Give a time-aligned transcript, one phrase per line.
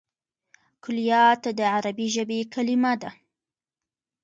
[0.83, 3.09] کلیات د عربي ژبي کليمه ده.